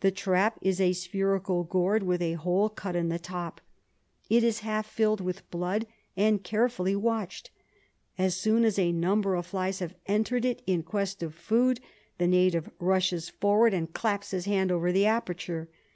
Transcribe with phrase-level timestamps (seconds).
[0.00, 3.62] The trap is a spherical gourd with a hole cut in the top.
[4.28, 7.50] It is half filled with blood, and carefully watched.
[8.18, 11.80] As soon as a number of flies have entered it in quest of food
[12.18, 15.70] the native rushes forward and claps his hand over the aperture.